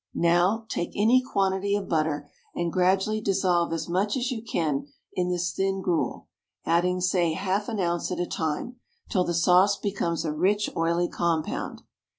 [0.15, 5.29] Now take any quantity of butter, and gradually dissolve as much as you can in
[5.29, 6.27] this thin gruel,
[6.65, 8.77] adding say half an ounce at a time,
[9.09, 11.83] till the sauce becomes a rich oily compound.